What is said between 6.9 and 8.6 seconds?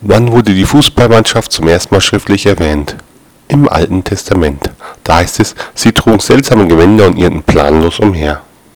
und irrten planlos umher